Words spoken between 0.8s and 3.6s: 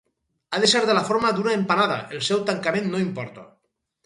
de la forma d'una empanada, el seu tancament no importa.